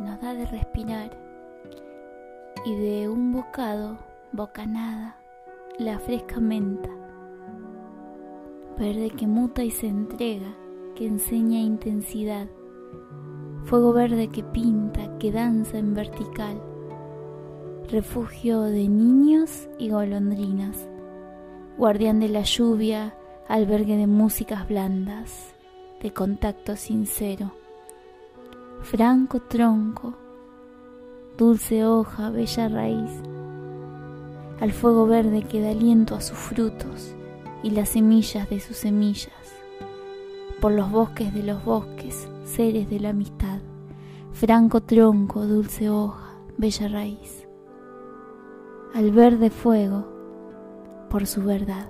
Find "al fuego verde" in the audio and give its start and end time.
34.60-35.44